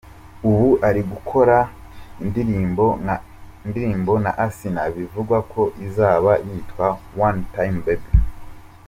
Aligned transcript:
Ubu 0.49 0.67
ari 0.87 1.01
gukorana 1.11 3.13
indirimbo 3.65 4.13
na 4.23 4.31
Asinah 4.45 4.87
bivugwa 4.97 5.37
ko 5.51 5.61
izaba 5.85 6.31
yitwa 6.47 6.85
‘One 7.27 7.39
time 7.55 7.77
baby’. 7.85 8.11